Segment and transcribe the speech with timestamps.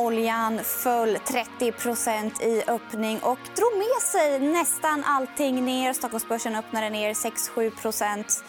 [0.00, 5.92] Oljan föll 30% i öppning och drog med sig nästan allting ner.
[5.92, 8.42] Stockholmsbörsen öppnade ner 6-7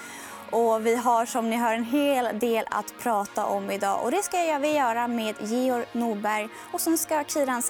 [0.52, 4.04] och vi har som ni hör en hel del att prata om idag.
[4.04, 6.50] Och det ska vi göra med Georg Norberg.
[6.72, 7.61] Och sen ska Kiran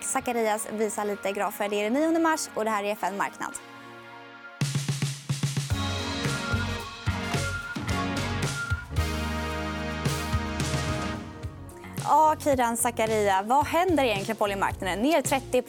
[0.00, 1.68] Zacharias visa lite grafer.
[1.68, 3.69] Det är den 9 mars och det här är FN Marknad.
[12.10, 14.98] Ja, Kiran Zakaria, vad händer egentligen på oljemarknaden?
[14.98, 15.62] Ner 30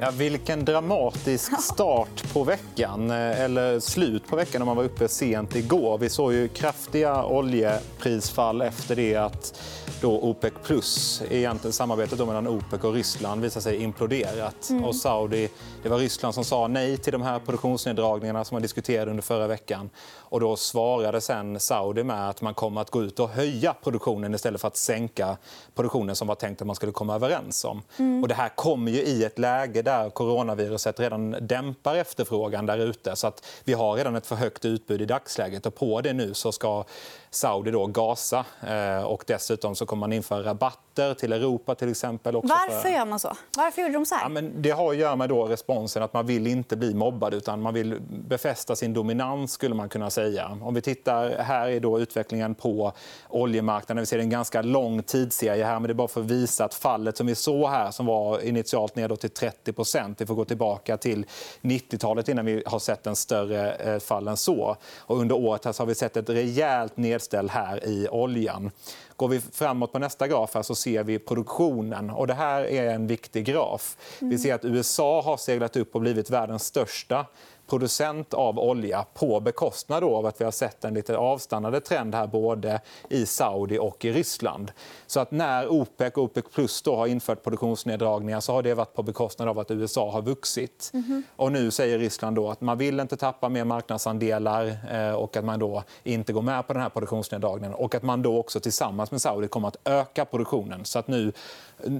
[0.00, 3.10] ja, Vilken dramatisk start på veckan.
[3.10, 5.98] Eh, eller slut på veckan om man var uppe sent igår.
[5.98, 9.60] Vi såg ju kraftiga oljeprisfall efter det att
[10.00, 14.70] då OPEC plus, egentligen samarbetet mellan OPEC och Ryssland, visade sig imploderat.
[14.70, 14.84] Mm.
[14.84, 15.48] Och Saudi,
[15.82, 19.46] det var Ryssland som sa nej till de här produktionsneddragningarna som man diskuterade under förra
[19.46, 19.90] veckan.
[20.16, 24.34] Och då svarade sen Saudi med att man kommer att gå ut och höja produktionen
[24.34, 25.36] istället för att sänka
[25.74, 27.82] produktionen som var tänkt att man skulle komma överens om.
[27.96, 28.22] Mm.
[28.22, 33.16] Och det här kommer ju i ett läge där coronaviruset redan dämpar efterfrågan där ute.
[33.16, 35.66] Så att vi har redan ett för högt utbud i dagsläget.
[35.66, 36.84] Och på det nu så ska
[37.30, 38.44] Saudi då gasa.
[38.66, 40.54] Eh, och dessutom så kommer man införa
[40.98, 41.74] rabatter till Europa.
[41.74, 42.36] till exempel.
[42.36, 43.36] Också Varför gör man så?
[43.56, 44.22] Varför gjorde de så här?
[44.22, 47.34] Ja, men det har att göra med då responsen att man vill inte bli mobbad
[47.34, 49.52] utan man vill befästa sin dominans.
[49.52, 50.58] skulle man kunna säga.
[50.62, 52.92] Om vi tittar, här är då utvecklingen på
[53.28, 54.02] oljemarknaden.
[54.02, 55.74] Vi ser en ganska lång tidsserie här.
[55.74, 58.40] men Det är bara för att visa att fallet som vi såg här som var
[58.40, 61.26] initialt ner till 30% Vi får gå tillbaka till
[61.60, 64.76] 90-talet innan vi har sett en större eh, fall än så.
[64.98, 68.70] Och under året har vi sett ett rejält ned nedställ här i oljan.
[69.16, 72.10] Går vi framåt på nästa graf här så ser vi produktionen.
[72.10, 73.96] Och det här är en viktig graf.
[74.18, 77.26] Vi ser att USA har seglat upp och blivit världens största
[77.72, 82.26] producent av olja på bekostnad av att vi har sett en lite avstannande trend här
[82.26, 84.72] både i Saudi och i Ryssland.
[85.06, 88.94] Så att när OPEC och OPEC plus då har infört produktionsneddragningar så har det varit
[88.94, 90.90] på bekostnad av att USA har vuxit.
[90.94, 91.22] Mm.
[91.36, 95.44] Och nu säger Ryssland då att man vill inte tappa mer marknadsandelar eh, och att
[95.44, 99.10] man då inte går med på den här produktionsneddragningen och att man då också tillsammans
[99.10, 100.84] med Saudi kommer att öka produktionen.
[100.84, 101.32] Så att nu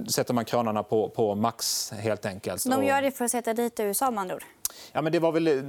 [0.07, 2.69] sätter man kranarna på, på max helt enkelt.
[2.69, 4.43] De gör det för att sätta dit USA med andra ord.
[4.91, 5.63] Ja, men det var väl,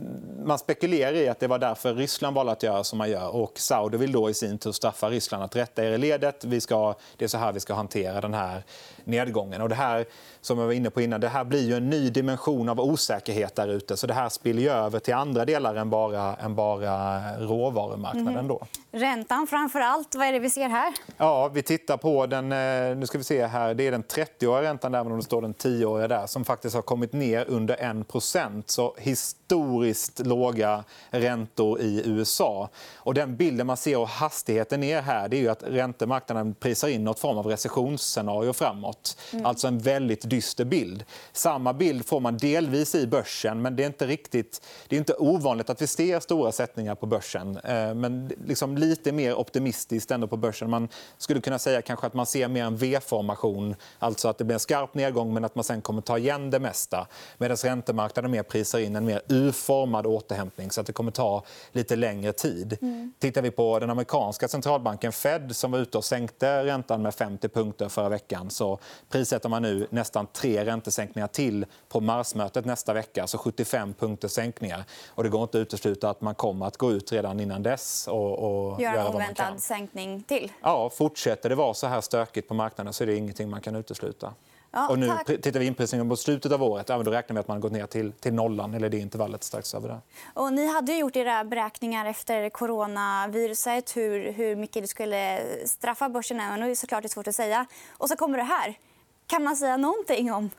[0.45, 3.35] man spekulerar i att det var därför Ryssland valde att göra som man gör.
[3.37, 6.45] Och Saudi vill då i sin tur straffa Ryssland att rätta er i ledet.
[6.45, 8.63] Vi ska, det är så här vi ska hantera den här
[9.05, 9.63] nedgången.
[9.63, 10.07] Och det här,
[10.41, 13.55] som jag var inne på innan, det här blir ju en ny dimension av osäkerhet
[13.55, 13.97] där ute.
[13.97, 18.35] Så det här spiller över till andra delar än bara, än bara råvarumarknaden.
[18.35, 18.49] Mm.
[18.49, 18.67] Då.
[18.93, 20.15] Räntan framför allt.
[20.15, 20.93] Vad är det vi ser här?
[21.17, 24.71] Ja, vi tittar på den, eh, nu ska vi se här, det är den 30-åriga
[24.71, 28.71] räntan, även om det står den 10-åriga där, som faktiskt har kommit ner under 1
[28.71, 32.69] Så historiskt låga räntor i USA.
[32.97, 37.05] Och den bilden man ser av hastigheten ner här det är att räntemarknaden prisar in
[37.05, 39.19] något form av recessionsscenario framåt.
[39.32, 39.47] Mm.
[39.47, 41.05] Alltså en väldigt dyster bild.
[41.32, 45.15] Samma bild får man delvis i börsen, men det är inte riktigt det är inte
[45.15, 47.56] ovanligt att vi ser stora sättningar på börsen.
[47.56, 50.71] Eh, men liksom lite mer optimistiskt ändå på börsen.
[50.71, 50.88] Man
[51.19, 54.61] skulle kunna säga kanske att man ser mer en V-formation, alltså att det blir en
[54.61, 57.06] skarp nedgång men att man sen kommer ta igen det mesta.
[57.38, 61.97] Medan räntemarknaden mer prisar in en mer U-formad återhämtning så att det kommer ta lite
[61.97, 62.79] längre tid.
[62.83, 63.12] Mm.
[63.19, 67.49] Tittar vi på den amerikanska centralbanken Fed som var ute och sänkte räntan med 50
[67.49, 73.23] punkter förra veckan så prissätter man nu nästan tre räntesänkningar till på marsmötet nästa vecka.
[73.23, 74.85] Alltså 75 punkters sänkningar.
[75.09, 78.09] Och det går inte att utesluta att man kommer att gå ut redan innan dess
[78.09, 80.53] och, och göra en oväntad sänkning till.
[80.62, 83.77] Ja, fortsätter det vara så här stökigt på marknaden så är det ingenting man kan
[83.77, 84.35] utesluta.
[84.75, 85.27] Ja, och nu tack.
[85.27, 86.89] tittar vi inprisningen på slutet av året.
[86.89, 89.45] Ja, då räknar vi att man har gått ner till, till nollan, eller det intervallet
[89.45, 90.01] strax över det.
[90.35, 96.53] Och ni hade gjort era beräkningar efter coronaviruset, hur, hur mycket det skulle straffa börsen.
[96.53, 97.67] Och nu är det såklart svårt att säga.
[97.91, 98.79] Och så kommer det här.
[99.27, 100.51] Kan man säga någonting om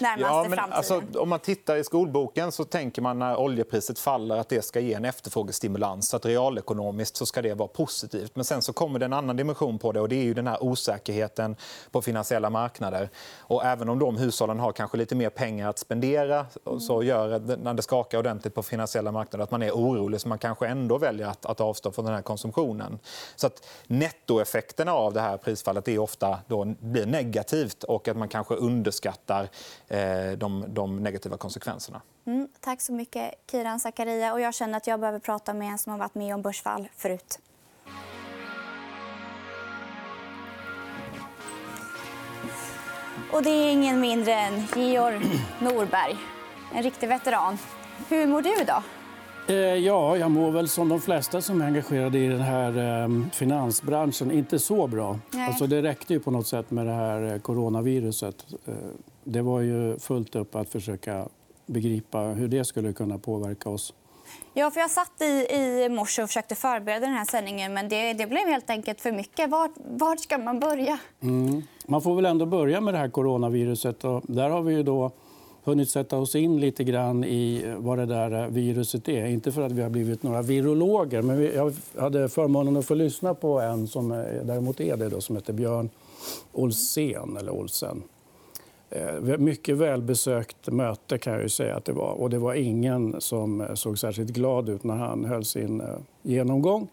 [0.00, 4.48] ja, men, alltså, om man tittar i skolboken så tänker man när oljepriset faller att
[4.48, 6.08] det ska ge en efterfrågestimulans.
[6.08, 8.36] Så att realekonomiskt så ska det vara positivt.
[8.36, 10.46] Men sen så kommer det en annan dimension på det och det är ju den
[10.46, 11.56] här osäkerheten
[11.90, 13.10] på finansiella marknader.
[13.38, 16.46] Och även om de hushållen har kanske lite mer pengar att spendera
[16.80, 20.28] så gör det, när det skakar ordentligt på finansiella marknader att man är orolig så
[20.28, 22.98] man kanske ändå väljer att, att avstå från den här konsumtionen.
[23.36, 28.28] Så att nettoeffekterna av det här prisfallet är ofta då blir negativt och att man
[28.28, 29.48] kanske underskattar
[29.88, 32.02] Eh, de, de negativa konsekvenserna.
[32.26, 34.32] Mm, tack så mycket, Kiran Zakaria.
[34.32, 36.88] Och jag känner att jag behöver prata med en som har varit med om börsfall
[36.96, 37.38] förut.
[43.32, 45.20] Och det är ingen mindre än Georg
[45.60, 46.16] Norberg,
[46.74, 47.58] en riktig veteran.
[48.08, 48.82] Hur mår du idag?
[49.48, 53.08] Eh, ja, jag mår väl som de flesta som är engagerade i den här eh,
[53.32, 55.18] finansbranschen inte så bra.
[55.48, 58.46] Alltså, det räckte ju på något sätt med det här eh, coronaviruset.
[58.66, 58.74] Eh,
[59.24, 61.28] det var ju fullt upp att försöka
[61.66, 63.94] begripa hur det skulle kunna påverka oss.
[64.54, 68.12] Ja, för jag satt i, i morse och försökte förbereda den här sändningen men det,
[68.12, 69.50] det blev helt enkelt för mycket.
[69.50, 70.98] Var, var ska man börja?
[71.20, 71.62] Mm.
[71.86, 74.04] Man får väl ändå börja med det här coronaviruset.
[74.04, 75.12] Och där har vi ju då
[75.66, 79.26] hunnit sätta oss in lite grann i vad det där viruset är.
[79.26, 83.34] Inte för att vi har blivit några virologer, men jag hade förmånen att få lyssna
[83.34, 84.08] på en som
[84.44, 85.90] däremot är det, då, som heter Björn
[86.52, 87.36] Olsen.
[87.36, 88.02] Eller Olsen.
[88.90, 92.12] Eh, mycket välbesökt möte kan jag ju säga att det var.
[92.12, 95.86] Och det var ingen som såg särskilt glad ut när han höll sin eh,
[96.22, 96.88] genomgång.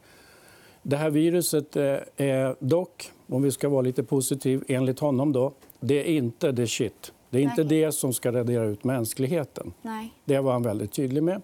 [0.81, 5.51] Det här viruset eh, är dock, om vi ska vara lite positiv, enligt honom då,
[5.79, 7.11] det är inte the shit.
[7.33, 9.73] Det är inte det som ska radera ut mänskligheten.
[9.81, 10.13] Nej.
[10.25, 11.41] Det var han väldigt tydlig med.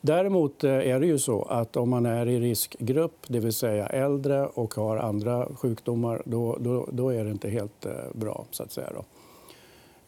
[0.00, 4.46] Däremot är det ju så att om man är i riskgrupp, det vill säga äldre
[4.46, 8.44] och har andra sjukdomar, då, då, då är det inte helt bra.
[8.50, 8.88] så att säga.
[8.94, 9.04] Då.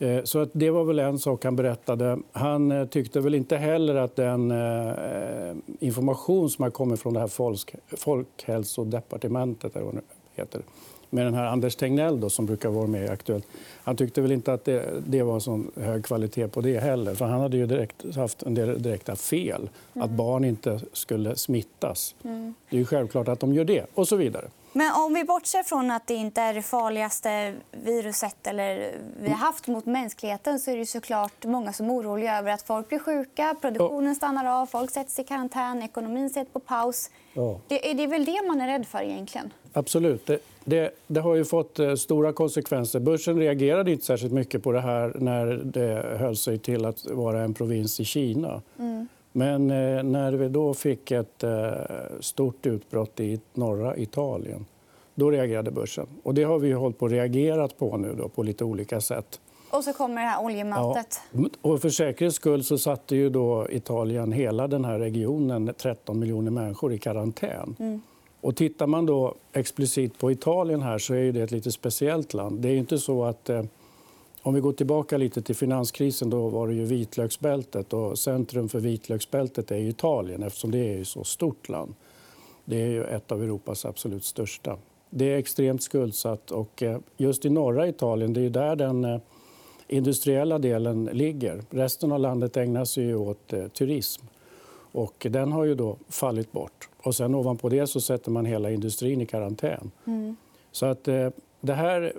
[0.07, 2.19] Eh, så att det var väl en sak han berättade.
[2.33, 7.21] Han eh, tyckte väl inte heller att den eh, information som har kommit från det
[7.21, 9.77] här folk, Folkhälsodepartementet
[10.35, 10.63] det heter,
[11.11, 13.47] med den här Anders Tegnell då, som brukar vara med i Aktuellt.
[13.85, 17.15] Han tyckte väl inte att det, det var så hög kvalitet på det heller.
[17.15, 19.71] För han hade ju direkt, haft en del direkta fel.
[19.95, 20.05] Mm.
[20.05, 22.15] Att barn inte skulle smittas.
[22.25, 22.55] Mm.
[22.71, 23.87] Det är självklart att de gör det.
[23.95, 24.49] Och så vidare.
[24.73, 29.37] Men om vi bortser från att det inte är det farligaste viruset eller vi har
[29.37, 32.99] haft mot mänskligheten så är det såklart många som är oroliga över att folk blir
[32.99, 37.11] sjuka, produktionen stannar av, folk sätts i karantän, ekonomin sätts på paus.
[37.33, 37.61] Ja.
[37.69, 39.53] Det, är det väl det man är rädd för egentligen?
[39.73, 40.27] Absolut.
[40.27, 43.01] Det, det, det, har ju fått eh, stora konsekvenser.
[43.01, 47.43] Börsen reagerade inte särskilt mycket på det här när det höll sig till att vara
[47.43, 48.63] en provins i Kina.
[48.79, 49.09] Mm.
[49.33, 51.71] Men eh, när vi då fick ett eh,
[52.21, 54.67] stort utbrott i norra Italien
[55.15, 56.07] då reagerade börsen.
[56.23, 59.41] Och det har vi hållit på reagerat på nu då, på lite olika sätt.
[59.71, 61.21] Och så kommer det här oljemötet.
[61.33, 61.49] Ja.
[61.61, 66.51] Och för säkerhets skull så satte ju då Italien hela den här regionen, 13 miljoner
[66.51, 67.77] människor, i karantän.
[67.79, 68.01] Mm.
[68.43, 72.61] Och tittar man då explicit på Italien här så är det ett lite speciellt land.
[72.61, 73.65] Det är inte så att eh,
[74.43, 78.81] om vi går tillbaka lite till finanskrisen då var det ju vitlöksbältet och centrum för
[78.81, 81.95] vitlöksbältet är Italien eftersom det är ett så stort land.
[82.65, 84.79] Det är ju ett av Europas absolut största.
[85.11, 89.21] Det är extremt skuldsatt och eh, just i norra Italien, det är där den eh,
[89.89, 91.63] industriella delen ligger.
[91.71, 94.27] Resten av landet ägnar sig åt eh, turism
[94.93, 96.89] och den har ju då fallit bort.
[97.03, 99.91] Och sen ovanpå det så sätter man hela industrin i karantän.
[100.07, 100.37] Mm.
[100.73, 101.05] Så att
[101.61, 102.13] det här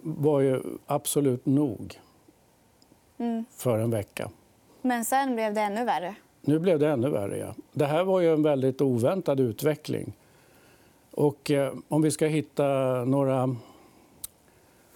[0.00, 2.00] var ju absolut nog
[3.18, 3.44] mm.
[3.50, 4.30] för en vecka.
[4.82, 6.14] Men sen blev det ännu värre?
[6.40, 7.38] Nu blev det ännu värre.
[7.38, 7.54] Ja.
[7.72, 10.12] Det här var ju en väldigt oväntad utveckling.
[11.10, 12.64] Och, eh, om vi ska hitta
[13.04, 13.56] några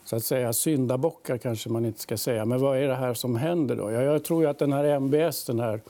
[0.05, 2.45] så att säga, syndabockar, kanske man inte ska säga.
[2.45, 3.77] Men vad är det här som händer?
[3.77, 3.91] då?
[3.91, 5.81] Ja, jag tror att den här MBS, den här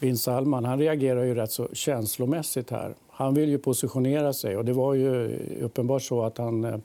[0.00, 2.94] bin Salman, han reagerar ju rätt så känslomässigt här.
[3.10, 6.78] Han vill ju positionera sig och det var ju uppenbart så att han eh,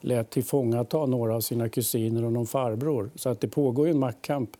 [0.00, 3.10] lät tillfångata några av sina kusiner och någon farbror.
[3.14, 4.50] Så att det pågår en maktkamp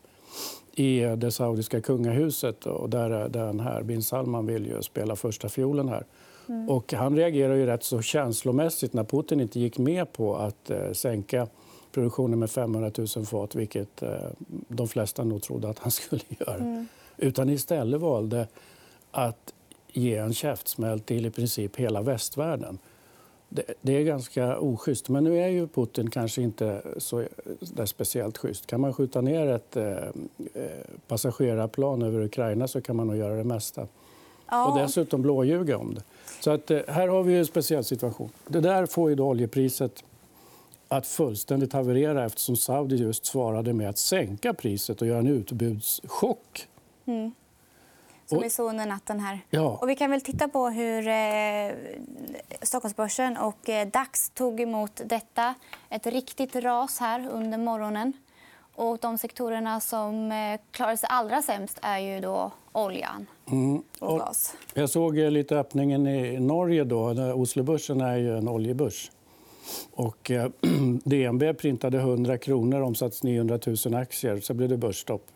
[0.74, 5.48] i det saudiska kungahuset och där, där den här bin Salman vill ju spela första
[5.48, 6.04] fiolen här.
[6.48, 6.68] Mm.
[6.68, 10.92] Och han reagerar ju rätt så känslomässigt när Putin inte gick med på att eh,
[10.92, 11.46] sänka
[11.92, 14.10] produktionen med 500 000 fat, vilket eh,
[14.68, 16.56] de flesta nog trodde att han skulle göra.
[16.56, 16.86] Mm.
[17.22, 18.46] Utan istället valde
[19.10, 19.54] att
[19.92, 22.78] ge en käftsmäll till i princip hela västvärlden.
[23.48, 25.08] Det, det, är ganska oschysst.
[25.08, 27.24] Men nu är ju Putin kanske inte så
[27.60, 28.66] där speciellt schysst.
[28.66, 30.12] Kan man skjuta ner ett eh, eh
[31.08, 33.86] passagerarplan över Ukraina så kan man nog göra det mesta.
[34.50, 34.72] Ja.
[34.72, 36.02] Och dessutom blåljuga om det.
[36.40, 38.30] Så att, eh, här har vi en speciell situation.
[38.48, 40.04] Det där får ju då oljepriset
[40.88, 46.68] att fullständigt haverera eftersom Saudi just svarade med att sänka priset och göra en utbudschock.
[47.06, 47.32] Mm.
[48.26, 49.40] Som vi såg under natten här.
[49.50, 49.78] Ja.
[49.80, 51.72] Och vi kan väl titta på hur eh,
[52.62, 55.54] Stockholmsbörsen och eh, DAX tog emot detta.
[55.88, 58.12] Ett riktigt ras här under morgonen.
[58.74, 63.82] Och de sektorerna som eh, klarar sig allra sämst är ju då oljan mm.
[63.98, 64.54] och gas.
[64.74, 66.84] Jag såg eh, lite öppningen i Norge.
[66.84, 67.32] Då.
[67.34, 69.10] Oslobörsen är ju en oljebörs.
[69.92, 70.50] Och, eh,
[71.04, 74.40] DNB printade 100 kronor, omsatts 900 000 aktier.
[74.40, 75.26] Så blev det börsstopp.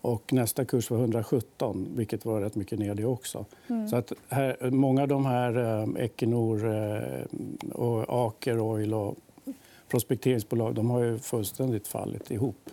[0.00, 3.44] Och nästa kurs var 117, vilket var rätt mycket ner det också.
[3.66, 3.88] Mm.
[3.88, 7.24] Så att här, många av de här, eh, Equinor, eh,
[7.72, 9.16] och Aker Oil och
[9.88, 12.70] prospekteringsbolag de har ju fullständigt fallit ihop.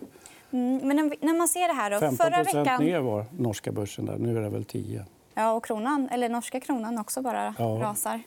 [0.50, 2.84] Mm, men när man ser det här då, 15 förra veckan...
[2.84, 4.18] ner var norska börsen där.
[4.18, 5.04] Nu är det väl 10.
[5.34, 7.64] Ja, och kronan, eller norska kronan också bara Ja.
[7.64, 8.20] rasar.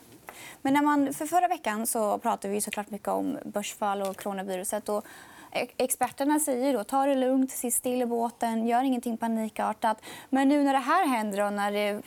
[0.62, 4.88] Men när man, för förra veckan så pratade vi såklart mycket om börsfall och coronaviruset.
[4.88, 5.04] Och
[5.52, 9.98] experterna säger då ta det lugnt, sitt still i båten, gör ingenting panikartat.
[10.30, 12.02] Men nu när det här händer och när det,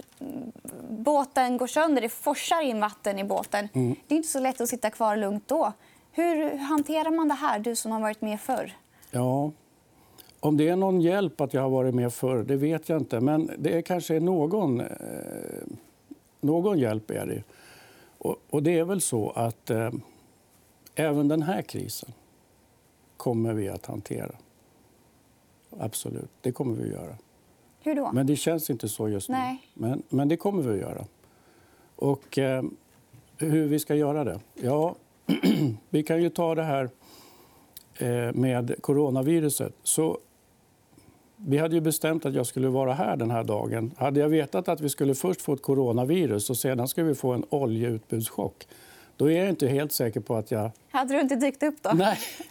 [0.90, 3.70] båten går sönder, det forsar in vatten i båten.
[3.74, 5.74] Det är inte så lätt att sitta kvar lugnt då.
[6.12, 8.74] Hur hanterar man det här, du som har varit med förr?
[9.12, 9.52] Ja,
[10.40, 13.20] om det är någon hjälp att jag har varit med förr, det vet jag inte.
[13.20, 14.88] Men det är kanske är någon, eh,
[16.42, 17.12] någon hjälp.
[17.12, 17.44] är det.
[18.18, 19.92] Och, och det är väl så att eh,
[20.96, 22.14] även den här krisen
[23.22, 24.36] kommer vi att hantera.
[25.80, 27.16] Absolut, det kommer vi att göra.
[27.80, 28.12] Hur då?
[28.14, 29.36] Men det känns inte så just nu.
[29.36, 29.68] Nej.
[29.74, 31.06] Men, men det kommer vi att göra.
[31.96, 32.64] Och eh,
[33.38, 34.40] hur vi ska göra det?
[34.56, 34.96] Ja,
[35.90, 36.90] vi kan ju ta det här
[37.98, 39.74] eh, med coronaviruset.
[39.84, 40.18] Så
[41.36, 43.92] vi hade ju bestämt att jag skulle vara här den här dagen.
[43.98, 47.34] Hade jag vetat att vi skulle först få ett coronavirus och sedan skulle vi få
[47.34, 48.68] en oljeutbudschock
[49.22, 51.92] då är jag inte helt säker på att jag Hade du inte dykt upp då?
[51.94, 52.18] Nej.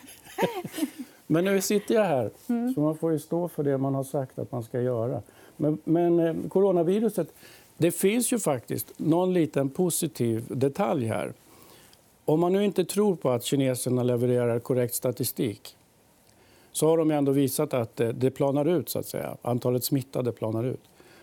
[1.26, 2.30] Men nu sitter jag här,
[2.74, 5.22] så man får ju stå för det man har sagt att man ska göra.
[5.56, 7.34] Men, men eh, coronaviruset,
[7.76, 11.32] det finns ju faktiskt någon liten positiv detalj här.
[12.24, 15.76] Om man nu inte tror på att kineserna levererar korrekt statistik
[16.72, 19.36] så har de ändå visat att eh, det planar ut, så att säga.
[19.42, 20.80] Antalet smittade planar ut.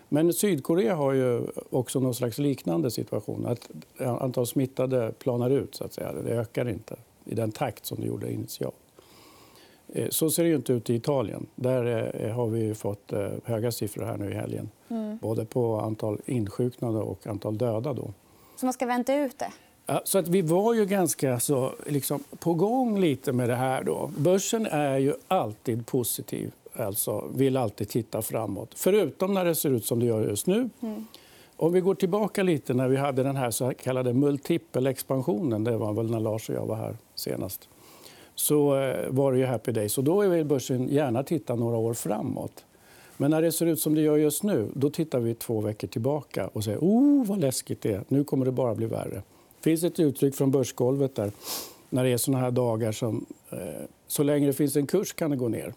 [0.08, 3.46] Men Sydkorea har ju också någon slags liknande situation.
[3.46, 3.70] Att
[4.20, 6.12] antalet smittade planar ut, så att säga.
[6.12, 8.74] Det ökar inte i den takt som det gjorde initialt.
[9.92, 11.46] Eh, Så ser det inte ut i Italien.
[11.54, 14.70] Där eh, har vi fått eh, höga siffror här nu i helgen.
[15.20, 17.92] Både på antal insjuknade och antal döda.
[17.92, 18.12] Då.
[18.56, 19.52] Så man ska vänta ut det?
[19.86, 23.84] Ja, så att vi var ju ganska så, liksom, på gång lite med det här.
[23.84, 24.10] Då.
[24.18, 28.70] Börsen är ju alltid positiv, alltså vill alltid titta framåt.
[28.76, 30.70] Förutom när det ser ut som det gör just nu.
[31.56, 35.92] Om vi går tillbaka lite när vi hade den här så kallade multipelexpansionen, det var
[35.92, 37.68] väl när Lars och jag var här senast,
[38.40, 39.98] så eh, var det ju happy days.
[39.98, 42.64] Och då vill börsen gärna titta några år framåt.
[43.16, 45.88] Men när det ser ut som det gör just nu, då tittar vi två veckor
[45.88, 48.04] tillbaka och säger oh, vad läskigt det är.
[48.08, 49.22] Nu kommer det bara bli värre.
[49.56, 51.32] Det finns ett uttryck från börsgolvet där
[51.90, 53.58] när det är såna här dagar som eh,
[54.06, 55.74] så länge det finns en kurs kan det gå ner.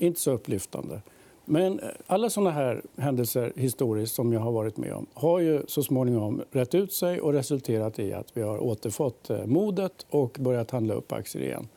[0.00, 1.00] Inte så upplyftande.
[1.44, 5.62] Men eh, alla såna här händelser historiskt som jag har varit med om har ju
[5.68, 10.36] så småningom rätt ut sig och resulterat i att vi har återfått eh, modet och
[10.40, 11.68] börjat handla upp aktier igen.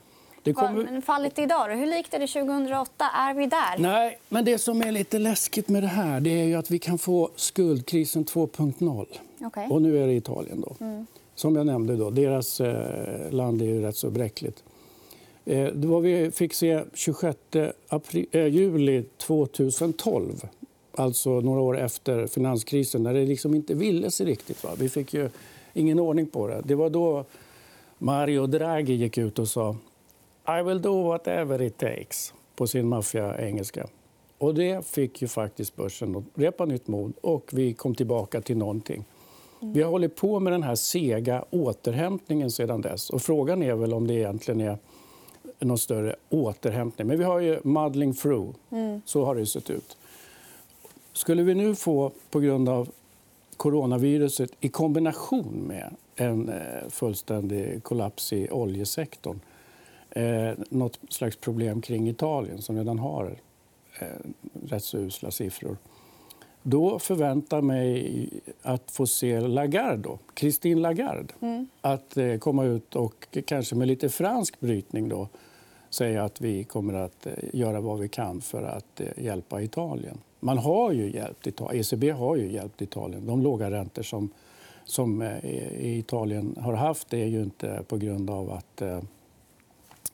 [0.43, 0.83] Det kommer...
[0.83, 1.75] Men fallet idag då?
[1.75, 3.05] Hur likt är det 2008?
[3.13, 3.77] Är vi där?
[3.77, 6.79] Nej, men det som är lite läskigt med det här det är ju att vi
[6.79, 9.05] kan få skuldkrisen 2.0.
[9.41, 9.67] Okej.
[9.69, 10.62] Och nu är det Italien.
[10.67, 10.75] Då.
[11.35, 14.63] Som jag nämnde, då, deras eh, land är ju rätt så bräckligt.
[15.45, 17.38] Eh, det var vi fick se 26
[17.88, 20.41] april, eh, juli 2012,
[20.95, 24.63] alltså några år efter finanskrisen, när det liksom inte ville sig riktigt.
[24.63, 24.69] Va?
[24.77, 25.29] Vi fick ju
[25.73, 26.62] ingen ordning på det.
[26.65, 27.25] Det var då
[27.97, 29.75] Mario Draghi gick ut och sa
[30.47, 33.88] I will do whatever it takes på sin maffia-engelska.
[34.38, 38.57] Och det fick ju faktiskt börsen att repa nytt mod och vi kom tillbaka till
[38.57, 39.05] någonting.
[39.59, 43.09] Vi har hållit på med den här sega återhämtningen sedan dess.
[43.09, 44.77] Och frågan är väl om det egentligen är
[45.59, 47.07] någon större återhämtning.
[47.07, 48.55] Men vi har ju muddling through.
[49.05, 49.97] Så har det sett ut.
[51.13, 52.89] Skulle vi nu få, på grund av
[53.57, 59.39] coronaviruset i kombination med en eh, fullständig kollaps i oljesektorn
[60.15, 63.36] eh, något slags problem kring Italien, som redan har
[64.00, 64.08] eh,
[64.63, 65.77] rätt så usla siffror
[66.63, 68.29] då förväntar mig
[68.62, 71.34] att få se Lagarde, Christine Lagarde
[71.82, 75.27] att eh, komma ut och kanske med lite fransk brytning då,
[75.89, 80.17] säga att vi kommer att eh, göra vad vi kan för att eh, hjälpa Italien.
[80.39, 81.79] Man har ju hjälpt Italien.
[81.82, 83.25] ECB har ju hjälpt Italien.
[83.25, 84.29] De låga räntor som,
[84.86, 89.01] som eh, Italien har haft det är ju inte på grund av att eh,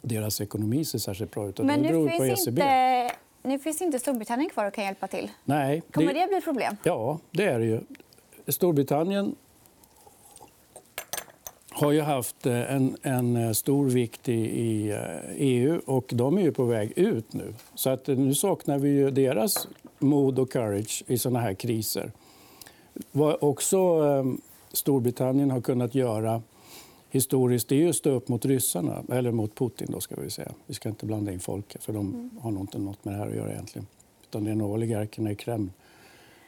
[0.02, 1.56] deras ekonomi ser särskilt bra ut.
[1.56, 2.62] utan Men det beror nu på finns, ECB.
[2.62, 3.12] inte,
[3.44, 5.32] nu finns inte Storbritannien kvar och kan hjälpa till.
[5.46, 6.76] Nej, Kommer det, bli problem?
[6.84, 7.82] Ja, det är det ju.
[8.48, 9.36] Storbritannien
[11.72, 14.98] har ju haft eh, en, en stor vikt i, i eh,
[15.36, 17.54] EU och de är ju på väg ut nu.
[17.76, 19.68] Så att eh, nu saknar vi ju deras
[20.00, 22.12] mod och courage i såna här kriser.
[23.12, 24.24] Vad också eh,
[24.74, 26.42] Storbritannien har kunnat göra
[27.10, 29.88] historiskt det är ju att stå upp mot ryssarna, eller mot Putin.
[29.92, 30.52] Då ska vi säga.
[30.66, 33.28] Vi ska inte blanda in folket, för de har nog inte något med det här
[33.28, 33.88] att göra egentligen.
[34.30, 35.72] Utan det är nog oligarkerna i Kreml,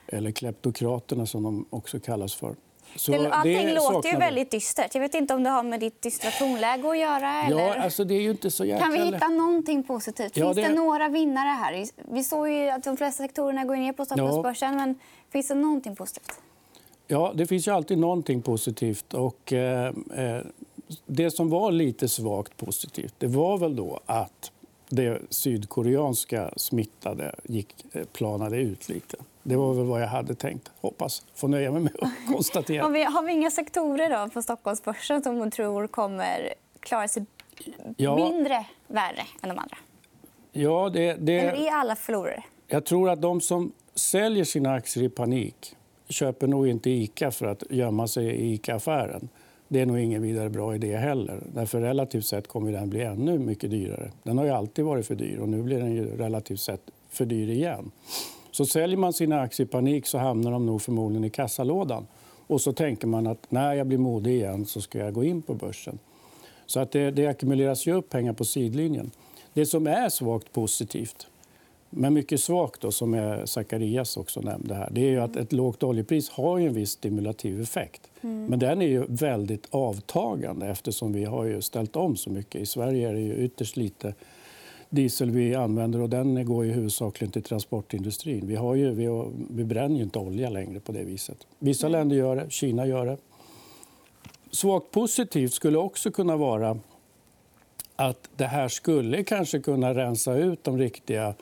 [0.08, 2.56] eller kleptokraterna som de också kallas för.
[2.96, 4.96] Så det, allting det låter ju väldigt dystert.
[4.96, 7.44] Jag vet inte om det har med ditt dystra tonläge att göra.
[7.44, 7.68] Eller?
[7.68, 8.86] Ja, alltså det är ju inte så jäkla...
[8.86, 10.34] Kan vi hitta någonting positivt?
[10.34, 10.62] Finns det...
[10.62, 10.74] det...
[10.74, 11.86] några vinnare här?
[12.14, 14.74] Vi såg ju att de flesta sektorerna går ner på Stockholmsbörsen.
[14.74, 14.80] Ja.
[14.80, 14.96] Men
[15.30, 16.40] finns det någonting positivt?
[17.12, 19.14] Ja, det finns ju alltid någonting positivt.
[19.14, 20.42] Och, eh, eh,
[21.06, 24.52] det som var lite svagt positivt det var väl då att
[24.90, 29.18] det sydkoreanska smittade gick, eh, planade ut lite.
[29.44, 30.72] Det var väl vad jag hade tänkt.
[30.82, 32.84] Hoppas få nöja mig med att konstatera.
[32.84, 37.26] har, vi, har vi inga sektorer då på Stockholmsbörsen som du tror kommer klara sig
[37.98, 38.16] ja.
[38.16, 39.78] mindre värre än de andra?
[40.52, 41.40] Ja, det, det...
[41.40, 42.44] Eller är alla förlorare?
[42.68, 45.76] Jag tror att de som säljer sina aktier i panik
[46.12, 49.30] köper nog inte Ica för att gömma sig i Ica-affären.
[49.68, 51.44] Det är nog ingen vidare bra idé heller.
[51.54, 54.12] Därför relativt sett kommer den bli ännu mycket dyrare.
[54.24, 57.26] Den har ju alltid varit för dyr och nu blir den ju relativt sett för
[57.26, 57.92] dyr igen.
[58.52, 62.08] Så säljer man sina aktier i panik så hamnar de nog förmodligen i kassalådan.
[62.48, 65.42] Och så tänker man att när jag blir modig igen så ska jag gå in
[65.42, 66.00] på börsen.
[66.66, 69.12] Så att det, det ackumuleras ju upp pengar på sidlinjen.
[69.54, 71.28] Det som är svagt positivt
[71.94, 76.30] men mycket svagt, då, som Zacharias också nämnde här, det är att ett lågt oljepris
[76.30, 78.02] har en viss stimulativ effekt.
[78.22, 78.46] Mm.
[78.46, 82.62] Men den är ju väldigt avtagande eftersom vi har ju ställt om så mycket.
[82.62, 84.14] I Sverige är det ju ytterst lite
[84.90, 88.48] diesel vi använder och den går ju huvudsakligen till transportindustrin.
[88.48, 91.48] Vi, har ju, vi, har, vi bränner ju inte olja längre på det viset.
[91.60, 92.00] Vissa mm.
[92.00, 93.18] länder gör det, Kina gör det.
[94.52, 96.80] Svagt positivt skulle också kunna vara
[97.96, 101.34] att det här skulle kanske kunna rensa ut de riktiga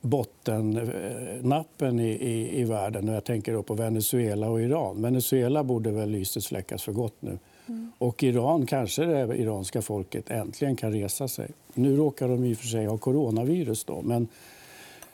[0.00, 3.08] bottennappen i, i, i världen.
[3.08, 5.02] Jag tänker då på Venezuela och Iran.
[5.02, 7.38] Venezuela borde väl lyset släckas för gott nu.
[7.66, 7.92] Mm.
[7.98, 11.50] Och Iran kanske det iranska folket äntligen kan resa sig.
[11.74, 13.84] Nu råkar de i och för sig ha coronavirus.
[13.84, 14.28] Då, men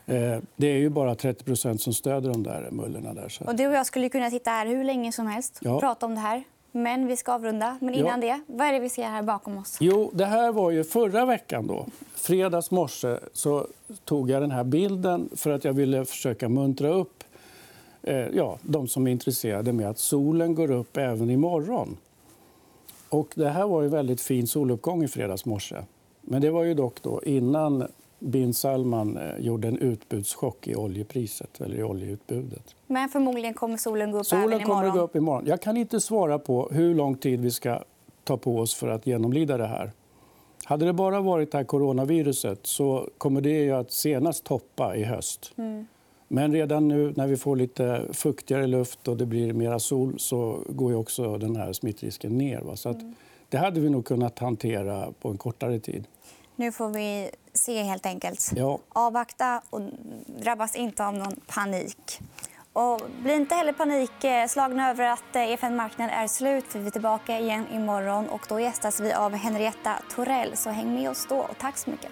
[0.07, 3.15] eh, det är ju bara 30% som stöder de där mullorna.
[3.15, 3.45] Där, så.
[3.45, 5.81] Och du och jag skulle kunna sitta här hur länge som helst och ja.
[5.81, 6.45] prata om det här.
[6.77, 7.79] Men vi ska avrunda.
[7.81, 8.35] Men innan ja.
[8.47, 9.77] det, vad är det vi ser här bakom oss?
[9.81, 11.67] Jo, det här var ju förra veckan.
[11.67, 11.87] då.
[12.15, 13.67] Fredags morse så
[14.05, 17.25] tog jag den här bilden för att jag ville försöka muntra upp
[18.03, 21.97] eh, ja, de som är intresserade med att solen går upp även imorgon.
[23.09, 25.77] Och det här var en väldigt fin soluppgång i fredags morse.
[26.21, 31.61] Men det var ju dock då innan bin Salman eh, gjorde en utbudschock i oljepriset
[31.61, 32.75] eller i oljeutbudet.
[32.87, 34.83] Men förmodligen kommer solen gå upp solen även imorgon.
[34.83, 35.47] Kommer gå upp imorgon.
[35.47, 37.83] Jag kan inte svara på hur lång tid vi ska
[38.25, 39.93] ta på oss för att genomlida det här.
[40.65, 45.53] Hade det bara varit det här coronaviruset så kommer det att senast toppa i höst.
[45.57, 45.87] Mm.
[46.29, 50.59] Men redan nu när vi får lite fuktigare luft och det blir mer sol så
[50.69, 52.61] går ju också den här smittrisken ner.
[52.61, 52.77] Va?
[52.77, 53.15] Så mm.
[53.49, 56.05] det hade vi nog kunnat hantera på en kortare tid.
[56.57, 58.53] Nu får vi se helt enkelt.
[58.57, 58.79] Ja.
[58.89, 59.81] Avvakta och
[60.27, 62.21] drabbas inte av någon panik.
[62.73, 66.65] Och bli inte heller panikslagna över att EFN-marknaden är slut.
[66.69, 70.57] för Vi är tillbaka igen imorgon och då gästas vi av Henrietta Torell.
[70.57, 71.39] Så häng med oss då.
[71.39, 72.11] Och tack så mycket.